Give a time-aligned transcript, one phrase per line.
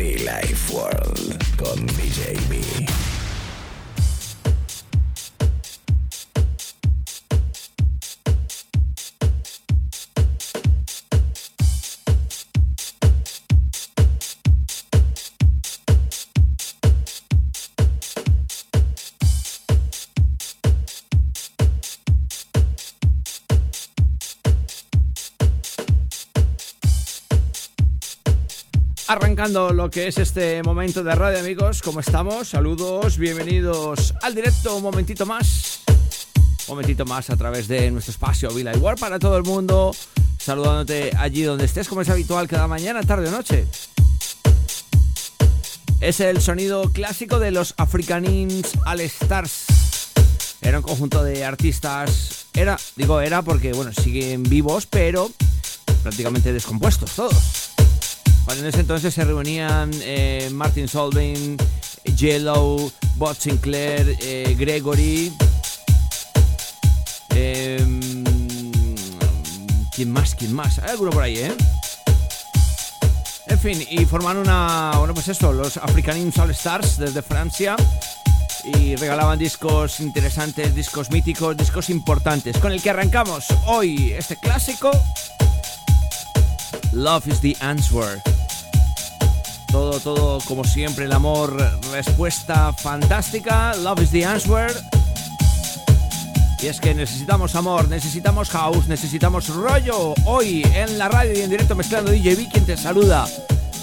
[0.00, 3.09] Be Life World con DJ B.
[29.48, 32.50] Lo que es este momento de radio, amigos, ¿cómo estamos?
[32.50, 35.80] Saludos, bienvenidos al directo, un momentito más.
[36.68, 39.96] Un momentito más a través de nuestro espacio Villa World para todo el mundo.
[40.38, 43.66] Saludándote allí donde estés, como es habitual, cada mañana, tarde o noche.
[46.02, 49.64] Es el sonido clásico de los Africanins All Stars.
[50.60, 52.44] Era un conjunto de artistas.
[52.52, 55.30] Era, digo era porque, bueno, siguen vivos, pero
[56.02, 57.59] prácticamente descompuestos todos.
[58.44, 61.56] Cuando en ese entonces se reunían eh, Martin Solving,
[62.16, 65.32] Yellow, Bob Sinclair, eh, Gregory.
[67.34, 67.84] Eh,
[69.94, 70.34] ¿Quién más?
[70.34, 70.78] ¿Quién más?
[70.78, 71.54] Hay alguno por ahí, ¿eh?
[73.46, 74.92] En fin, y forman una.
[74.96, 77.76] Bueno, pues eso, los Africanins All Stars desde Francia.
[78.64, 82.56] Y regalaban discos interesantes, discos míticos, discos importantes.
[82.58, 84.90] Con el que arrancamos hoy este clásico.
[86.92, 88.20] Love is the answer.
[89.70, 91.56] Todo, todo como siempre, el amor,
[91.92, 93.74] respuesta fantástica.
[93.76, 94.72] Love is the answer.
[96.60, 100.14] Y es que necesitamos amor, necesitamos house, necesitamos rollo.
[100.26, 103.26] Hoy en la radio y en directo mezclando DJB, quien te saluda.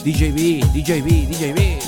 [0.03, 1.86] DJB, DJB, DJB.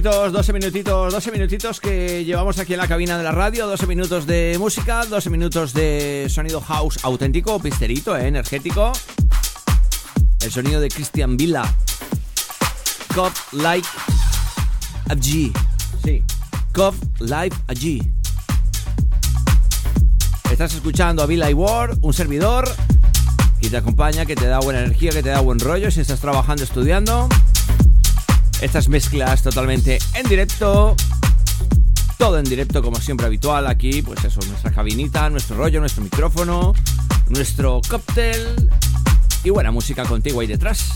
[0.00, 3.86] Minutitos, 12 minutitos, 12 minutitos que llevamos aquí en la cabina de la radio, 12
[3.86, 8.92] minutos de música, 12 minutos de sonido house auténtico, pisterito, eh, energético.
[10.40, 11.64] El sonido de Christian Villa.
[13.14, 13.86] Cop Like
[15.10, 15.52] a G.
[16.02, 16.24] Sí.
[16.72, 18.10] Cop Live a G.
[20.50, 22.74] Estás escuchando a Villa y Ward, un servidor
[23.60, 26.20] que te acompaña, que te da buena energía, que te da buen rollo si estás
[26.20, 27.28] trabajando, estudiando.
[28.60, 30.94] Estas mezclas totalmente en directo.
[32.18, 36.74] Todo en directo como siempre habitual aquí, pues eso, nuestra cabinita, nuestro rollo, nuestro micrófono,
[37.30, 38.70] nuestro cóctel
[39.42, 40.90] y buena música contigo ahí detrás.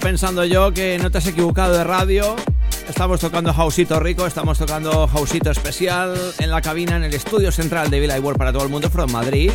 [0.00, 2.36] Pensando yo que no te has equivocado de radio.
[2.88, 7.90] Estamos tocando Hausito Rico, estamos tocando Hausito Especial en la cabina, en el estudio central
[7.90, 9.50] de Villa World para todo el mundo, from Madrid.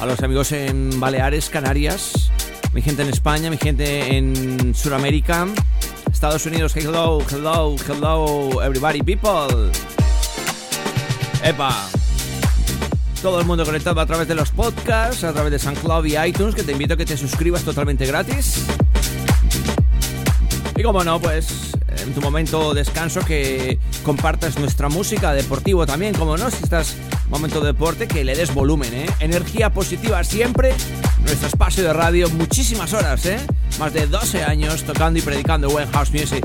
[0.00, 2.30] A los amigos en Baleares, Canarias,
[2.72, 5.46] mi gente en España, mi gente en Sudamérica,
[6.12, 6.76] Estados Unidos.
[6.76, 9.70] Hello, hello, hello, everybody, people.
[11.42, 11.88] Epa.
[13.20, 16.54] Todo el mundo conectado a través de los podcasts, a través de SoundCloud y iTunes,
[16.54, 18.64] que te invito a que te suscribas totalmente gratis.
[20.82, 21.46] Y como no, pues
[22.02, 27.30] en tu momento descanso que compartas nuestra música, deportivo también, como no, si estás en
[27.30, 29.06] momento de deporte, que le des volumen, ¿eh?
[29.20, 30.74] Energía positiva siempre,
[31.20, 33.38] nuestro espacio de radio, muchísimas horas, ¿eh?
[33.78, 36.44] Más de 12 años tocando y predicando buen house music.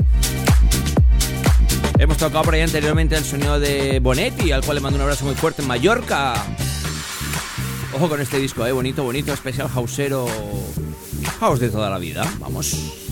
[1.98, 5.24] Hemos tocado por ahí anteriormente el sonido de Bonetti, al cual le mando un abrazo
[5.24, 6.34] muy fuerte en Mallorca.
[7.92, 10.28] Ojo con este disco, eh, bonito, bonito, especial houseero.
[11.40, 12.24] House de toda la vida.
[12.38, 13.07] Vamos.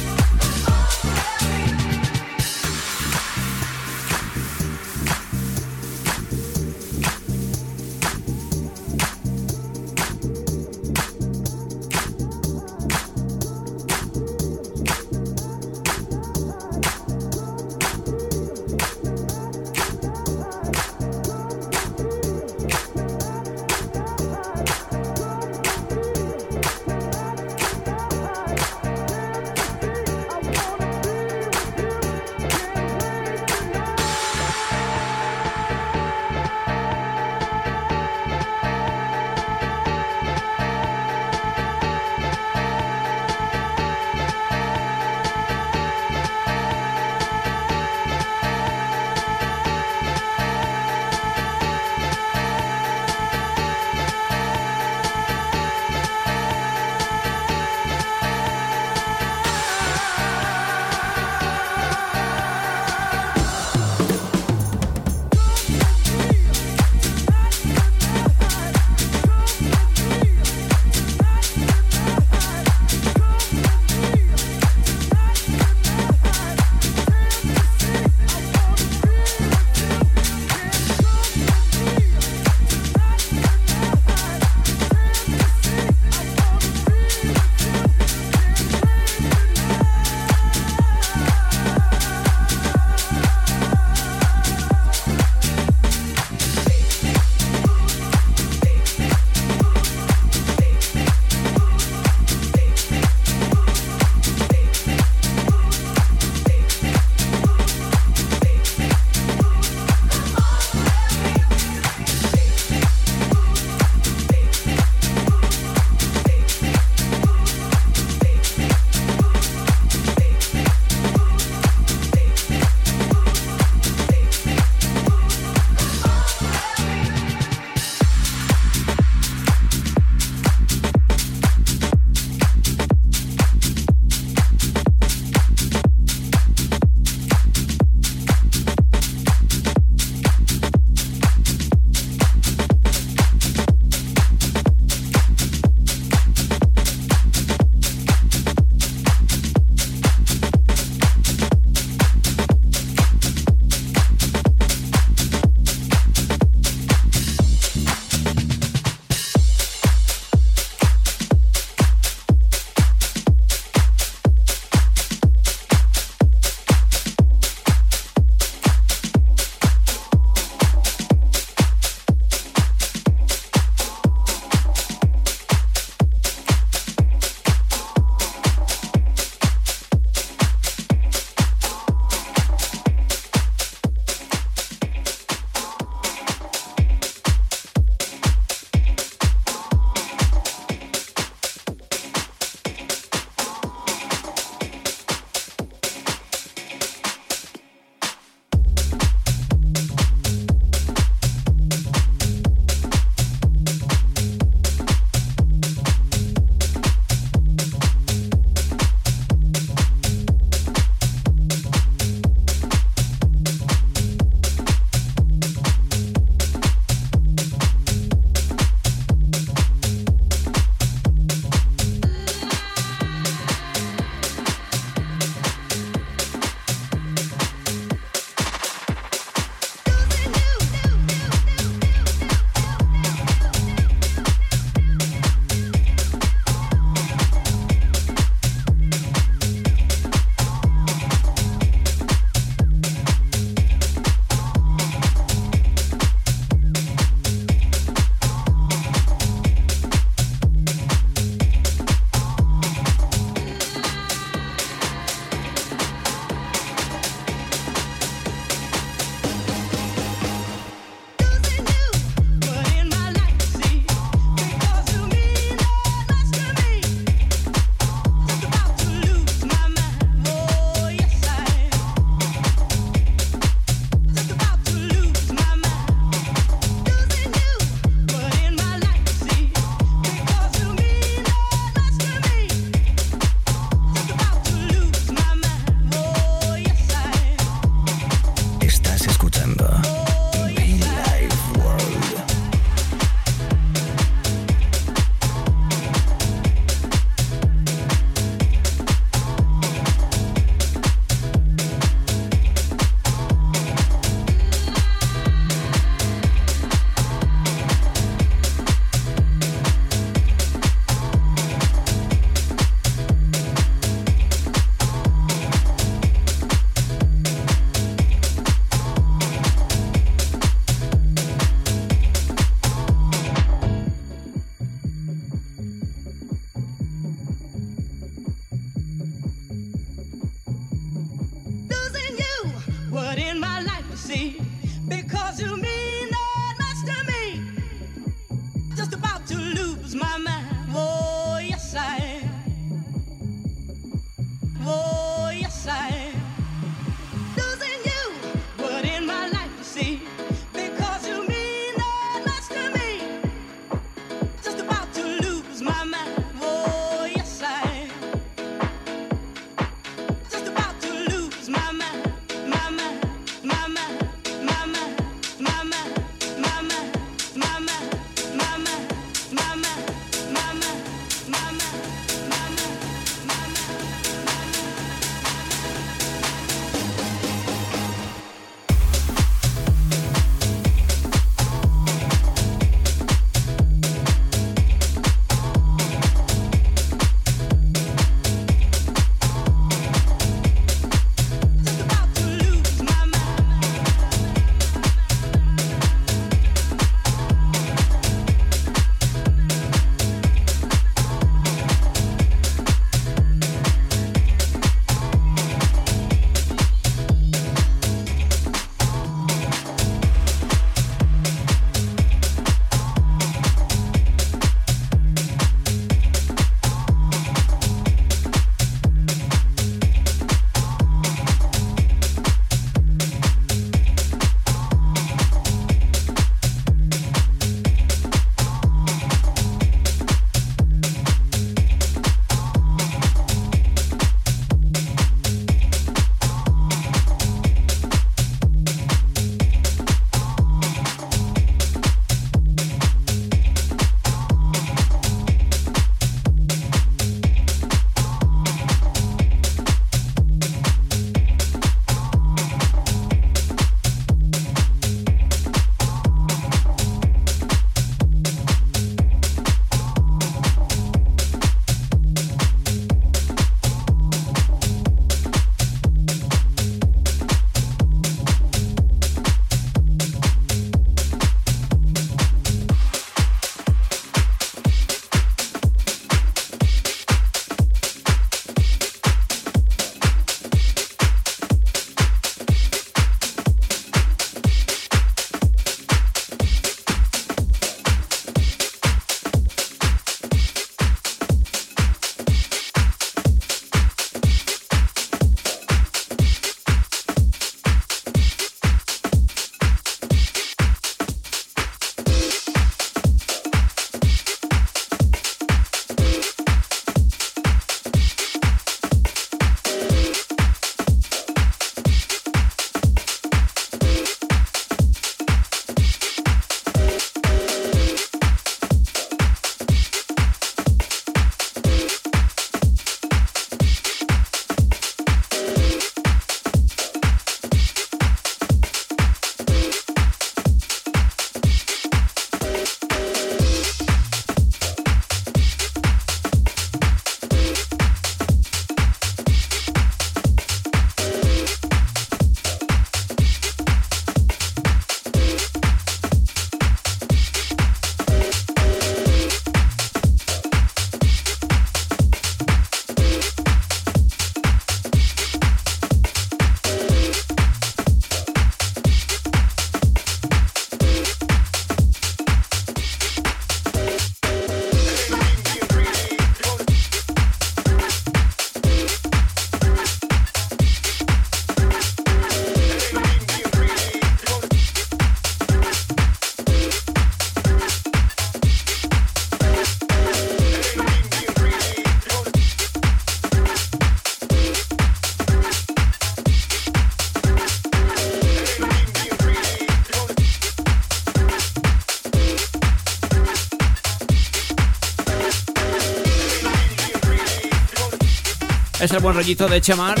[598.94, 600.00] El buen rollito de Chemars.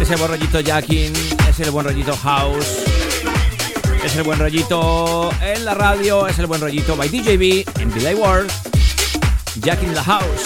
[0.00, 1.12] Es el buen rollito Jackin.
[1.48, 2.84] Es el buen rollito House.
[4.02, 6.26] Es el buen rollito en la radio.
[6.26, 8.50] Es el buen rollito by DJB en Delay World.
[9.60, 10.41] Jack in the House.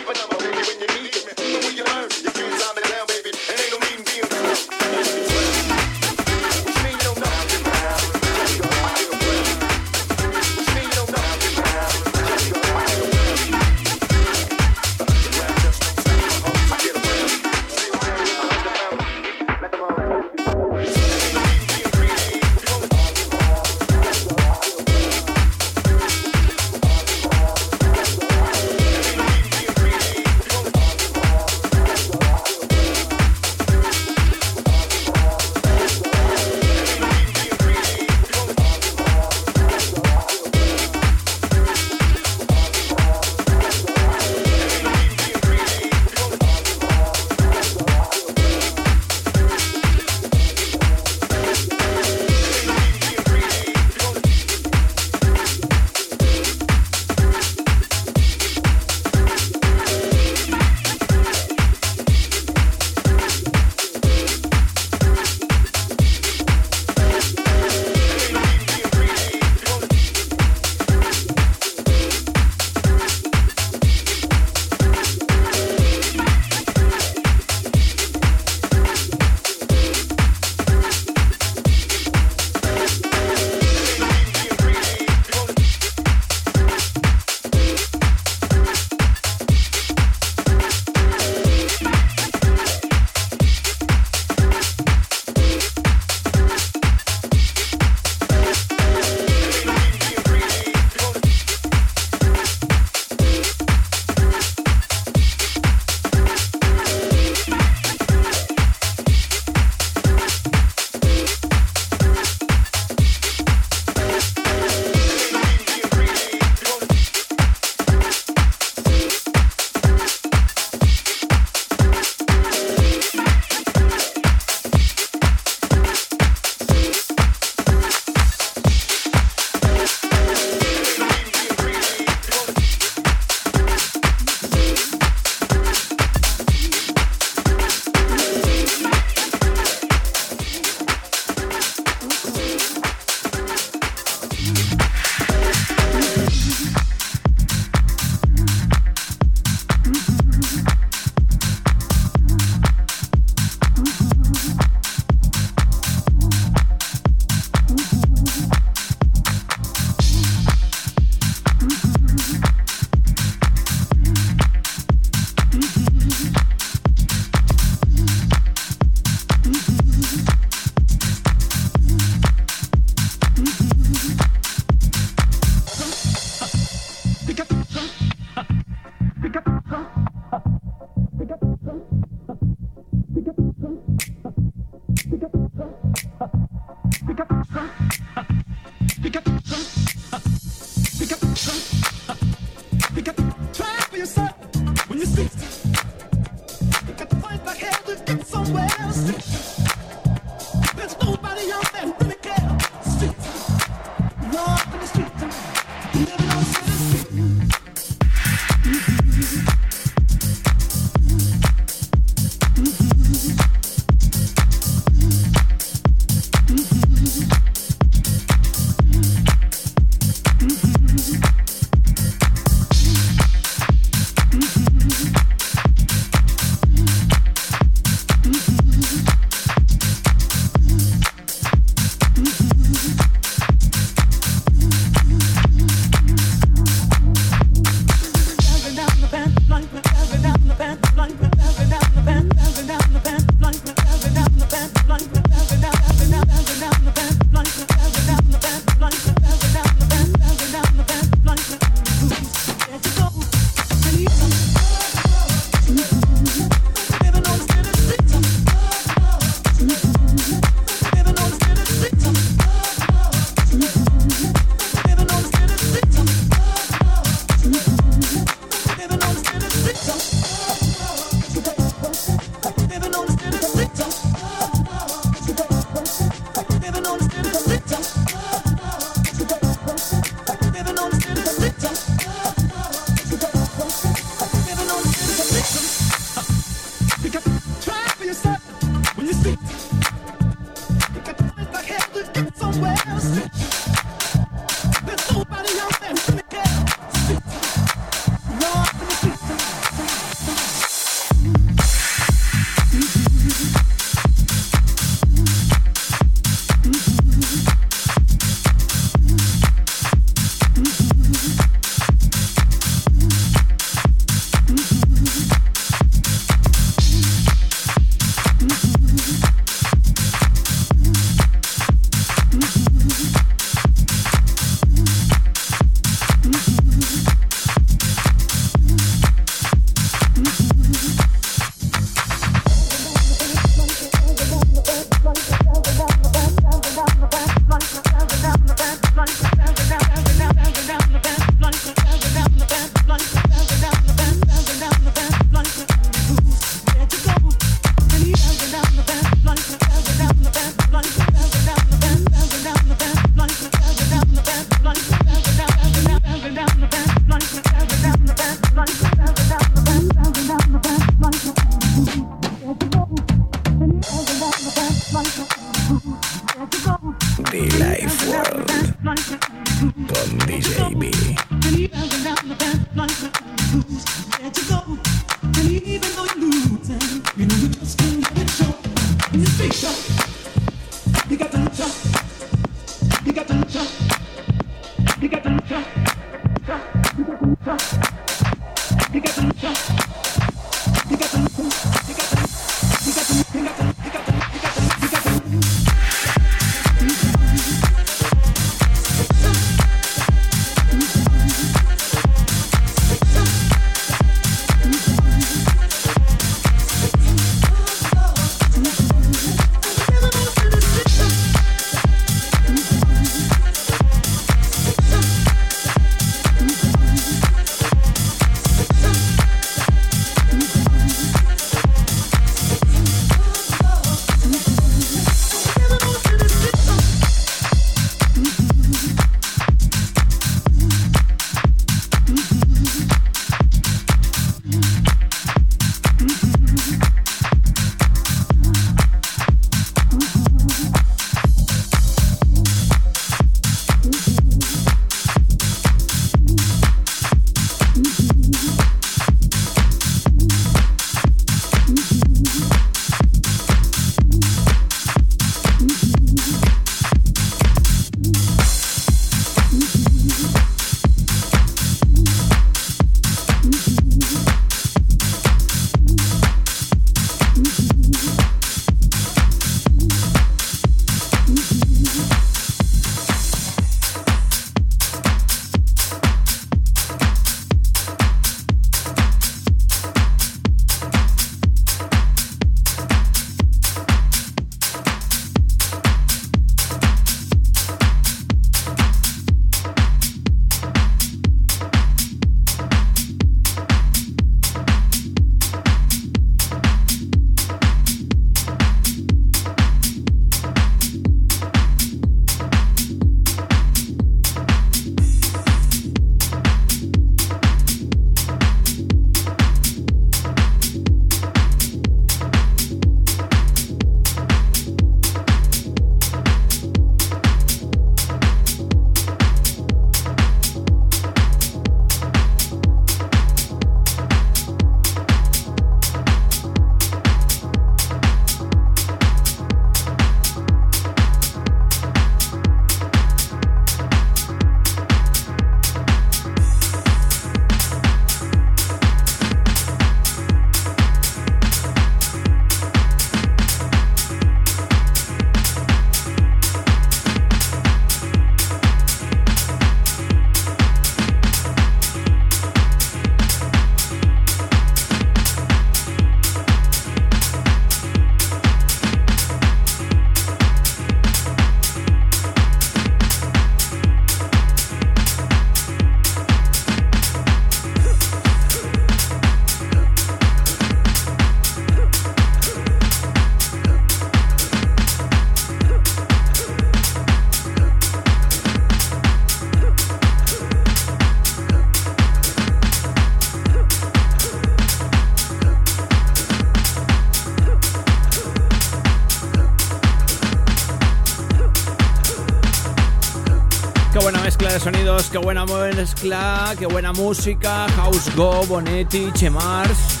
[595.96, 600.00] Mezcla, qué buena música, House Go, Bonetti, Chemars,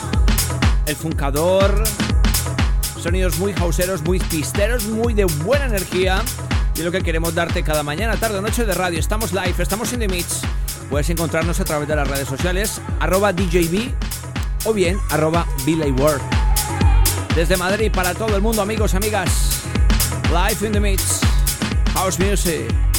[0.84, 1.84] El Funcador,
[3.00, 6.22] sonidos muy houseeros, muy pisteros, muy de buena energía
[6.74, 8.98] y lo que queremos darte cada mañana, tarde noche de radio.
[8.98, 10.42] Estamos live, estamos in the mix.
[10.90, 13.94] Puedes encontrarnos a través de las redes sociales, arroba DJB
[14.66, 15.46] o bien arroba
[15.98, 16.22] World.
[17.34, 19.62] Desde Madrid para todo el mundo, amigos, amigas.
[20.30, 21.20] Live in the mix.
[21.94, 22.95] House Music.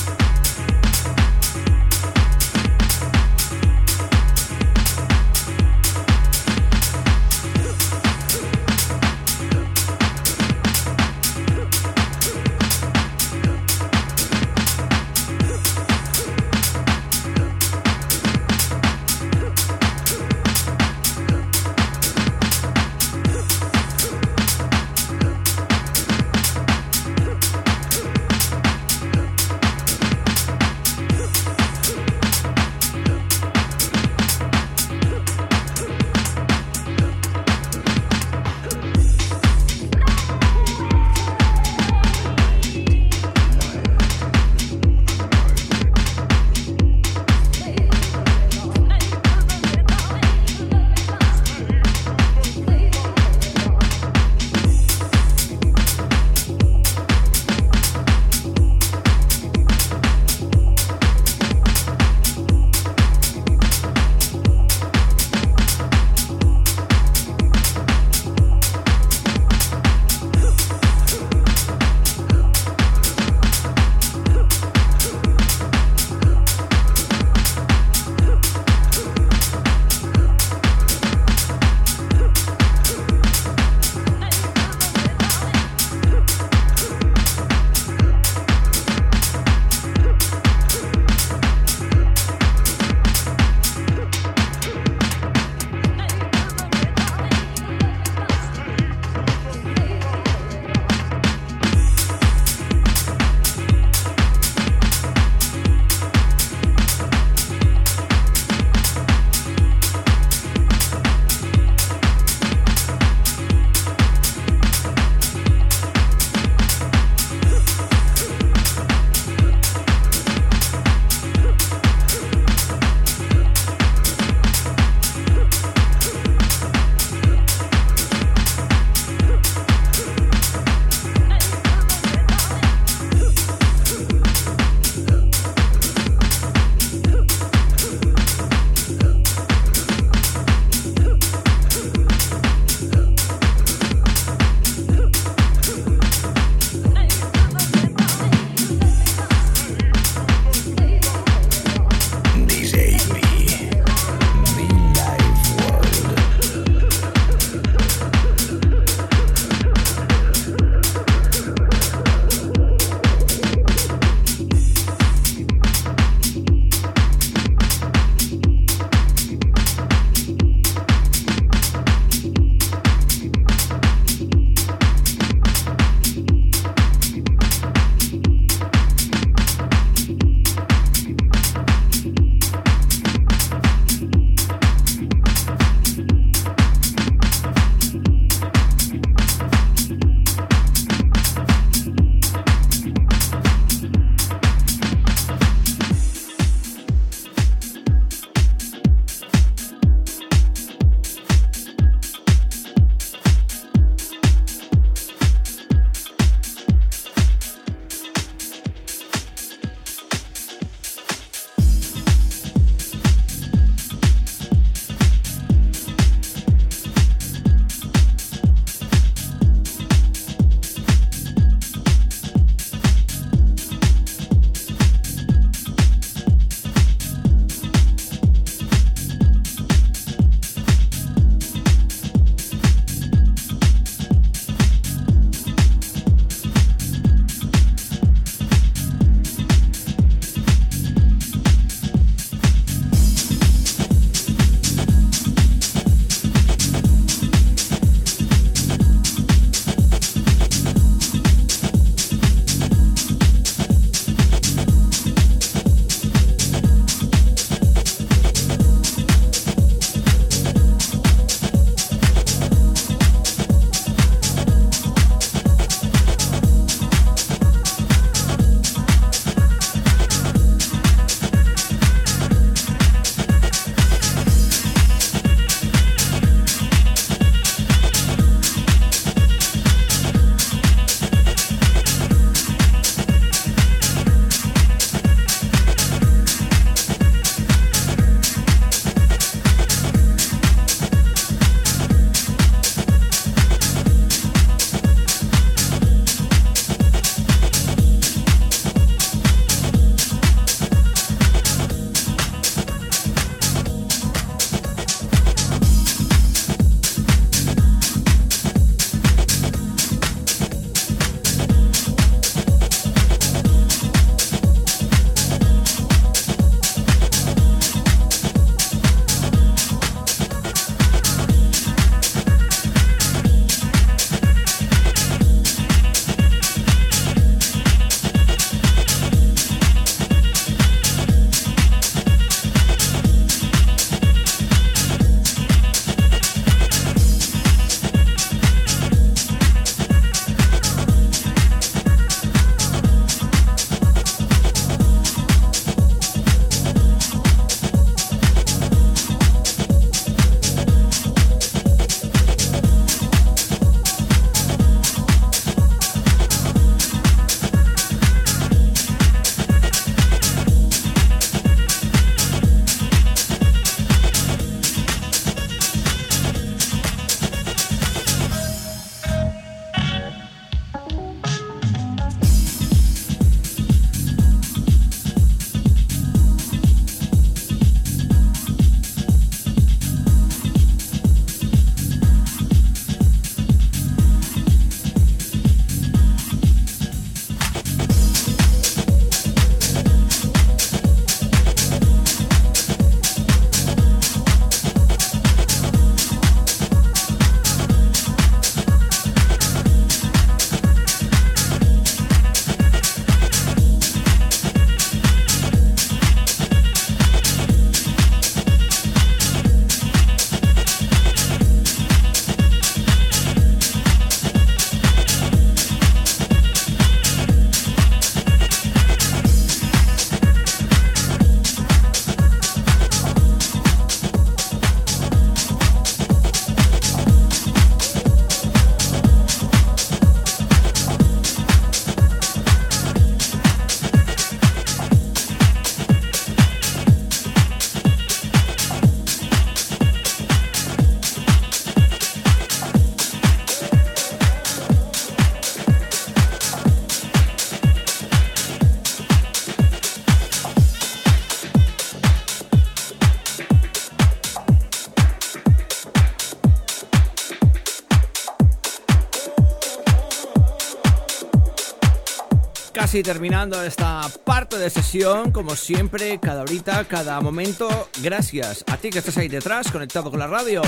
[462.87, 467.89] Casi terminando esta parte de sesión, como siempre, cada horita, cada momento.
[468.01, 470.61] Gracias a ti que estás ahí detrás, conectado con la radio.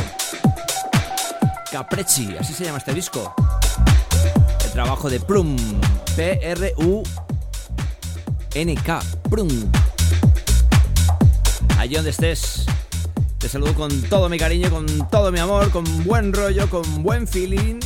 [1.72, 3.34] Caprezzi, así se llama este disco.
[4.65, 5.55] El trabajo de Prum,
[6.17, 7.09] P-R-U-N-K,
[9.30, 9.72] Prum.
[11.78, 12.65] Allí donde estés,
[13.38, 17.26] te saludo con todo mi cariño, con todo mi amor, con buen rollo, con buen
[17.26, 17.80] feeling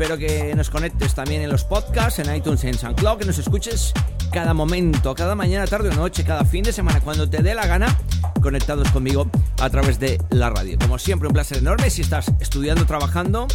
[0.00, 3.92] Espero que nos conectes también en los podcasts, en iTunes, en SoundCloud, que nos escuches
[4.32, 7.66] cada momento, cada mañana, tarde o noche, cada fin de semana, cuando te dé la
[7.66, 7.98] gana,
[8.40, 9.28] conectados conmigo
[9.60, 10.78] a través de la radio.
[10.78, 13.48] Como siempre, un placer enorme si estás estudiando, trabajando,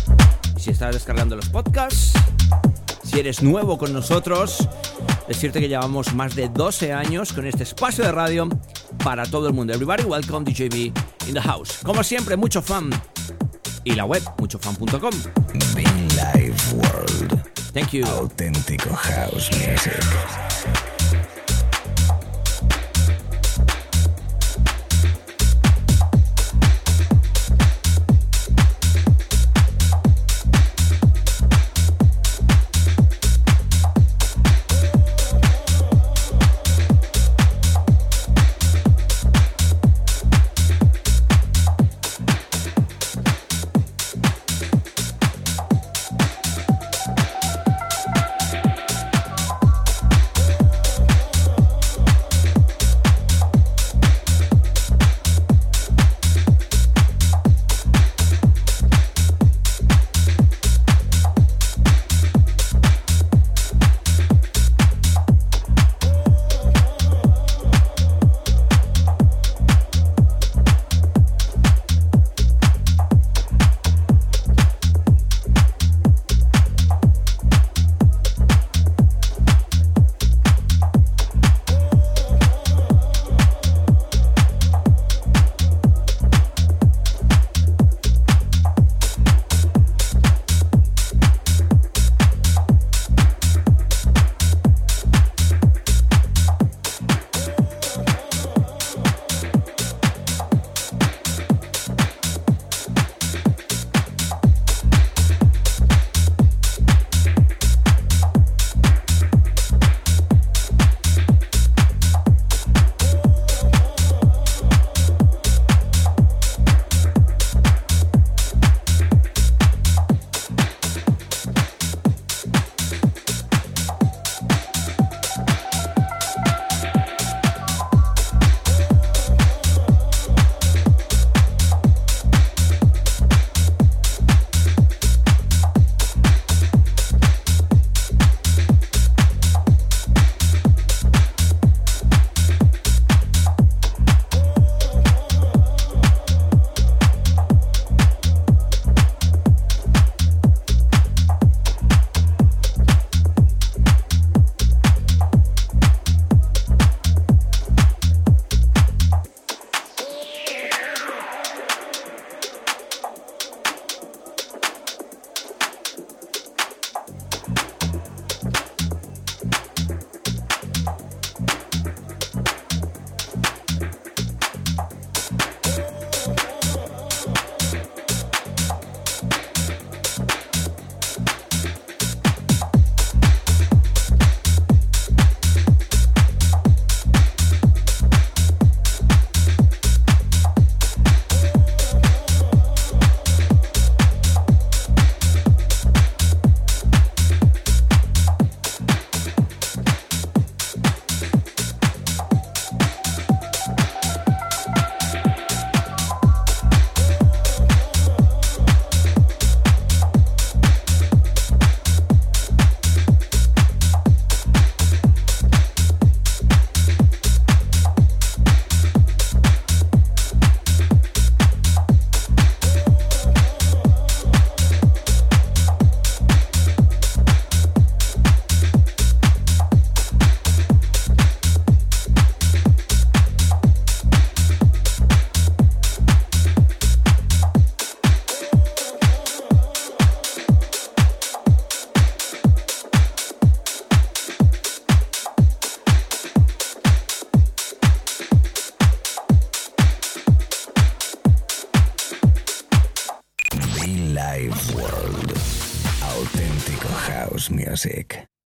[0.57, 2.11] si estás descargando los podcasts,
[3.05, 4.67] si eres nuevo con nosotros,
[5.29, 8.49] decirte que llevamos más de 12 años con este espacio de radio
[9.01, 9.71] para todo el mundo.
[9.71, 10.91] Everybody welcome DJB
[11.25, 11.79] in the house.
[11.83, 12.89] Como siempre, mucho fan
[13.83, 15.13] y la web muchofan.com.
[15.75, 17.41] Live World.
[17.73, 18.05] Thank you.
[18.05, 20.52] Auténtico house music.